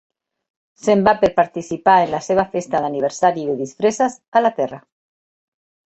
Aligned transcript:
Se'n 0.85 1.03
va 1.07 1.13
per 1.23 1.29
participar 1.35 1.95
en 2.05 2.09
la 2.15 2.23
seva 2.29 2.47
festa 2.55 2.81
d'aniversari 2.87 3.47
de 3.51 3.59
disfresses 3.63 4.19
a 4.41 4.47
la 4.47 4.53
Terra. 4.63 4.85